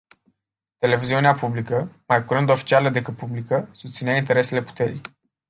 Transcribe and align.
Televiziunea 0.77 1.33
publică 1.33 2.01
mai 2.07 2.25
curând 2.25 2.49
oficială 2.49 2.89
decât 2.89 3.15
publică, 3.15 3.69
susținea 3.71 4.15
interesele 4.17 4.63
puterii. 4.63 5.01